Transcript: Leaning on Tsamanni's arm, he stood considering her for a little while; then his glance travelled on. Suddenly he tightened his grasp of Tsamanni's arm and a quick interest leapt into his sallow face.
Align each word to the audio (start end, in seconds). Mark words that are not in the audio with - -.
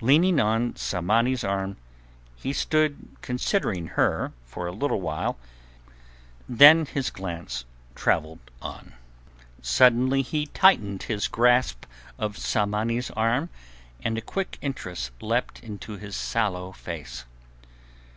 Leaning 0.00 0.40
on 0.40 0.72
Tsamanni's 0.72 1.44
arm, 1.44 1.76
he 2.34 2.52
stood 2.52 3.08
considering 3.22 3.86
her 3.94 4.32
for 4.44 4.66
a 4.66 4.72
little 4.72 5.00
while; 5.00 5.38
then 6.48 6.86
his 6.86 7.08
glance 7.08 7.64
travelled 7.94 8.40
on. 8.60 8.94
Suddenly 9.62 10.22
he 10.22 10.46
tightened 10.46 11.04
his 11.04 11.28
grasp 11.28 11.84
of 12.18 12.36
Tsamanni's 12.36 13.12
arm 13.12 13.48
and 14.02 14.18
a 14.18 14.22
quick 14.22 14.58
interest 14.60 15.12
leapt 15.22 15.62
into 15.62 15.92
his 15.96 16.16
sallow 16.16 16.72
face. 16.72 17.24